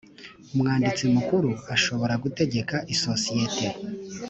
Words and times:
umwanditsi 0.53 1.03
mukuru 1.15 1.49
ashobora 1.75 2.13
gutegeka 2.23 2.75
isosiyete 2.93 3.67